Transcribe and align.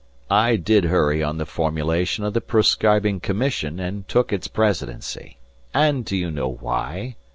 "I 0.31 0.55
did 0.55 0.85
hurry 0.85 1.21
on 1.21 1.37
the 1.37 1.45
formation 1.45 2.23
of 2.23 2.33
the 2.33 2.41
proscribing 2.41 3.19
commission 3.19 3.79
and 3.79 4.07
took 4.07 4.33
its 4.33 4.47
presidency. 4.47 5.37
And 5.75 6.03
do 6.03 6.17
you 6.17 6.31
know 6.31 6.49
why? 6.53 7.17